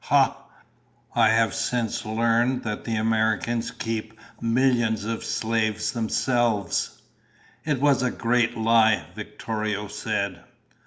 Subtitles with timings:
[0.05, 0.35] Ha!
[1.13, 7.03] I have since learned that the Americans keep millions of slaves themselves!"
[7.65, 10.43] "It was a great lie," Victorio said.